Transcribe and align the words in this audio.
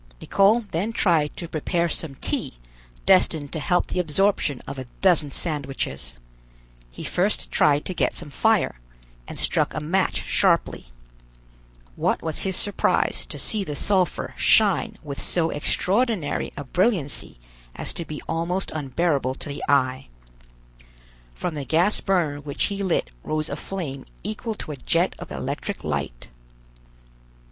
Nicholl 0.19 0.61
then 0.71 0.91
tried 0.91 1.37
to 1.37 1.47
prepare 1.47 1.87
some 1.87 2.15
tea 2.15 2.53
destined 3.05 3.51
to 3.53 3.59
help 3.59 3.85
the 3.85 3.99
absorption 3.99 4.59
of 4.65 4.79
a 4.79 4.87
dozen 5.03 5.29
sandwiches. 5.29 6.17
He 6.89 7.03
first 7.03 7.51
tried 7.51 7.85
to 7.85 7.93
get 7.93 8.15
some 8.15 8.31
fire, 8.31 8.79
and 9.27 9.37
struck 9.37 9.75
a 9.75 9.79
match 9.79 10.23
sharply. 10.23 10.87
What 11.95 12.23
was 12.23 12.39
his 12.39 12.55
surprise 12.55 13.27
to 13.27 13.37
see 13.37 13.63
the 13.63 13.75
sulphur 13.75 14.33
shine 14.37 14.97
with 15.03 15.21
so 15.21 15.51
extraordinary 15.51 16.51
a 16.57 16.63
brilliancy 16.63 17.37
as 17.75 17.93
to 17.93 18.03
be 18.03 18.23
almost 18.27 18.71
unbearable 18.71 19.35
to 19.35 19.49
the 19.49 19.63
eye. 19.69 20.07
From 21.35 21.53
the 21.53 21.63
gas 21.63 21.99
burner 22.01 22.39
which 22.39 22.63
he 22.63 22.81
lit 22.81 23.11
rose 23.23 23.49
a 23.49 23.55
flame 23.55 24.07
equal 24.23 24.55
to 24.55 24.71
a 24.71 24.77
jet 24.77 25.13
of 25.19 25.29
electric 25.31 25.83
light. 25.83 26.27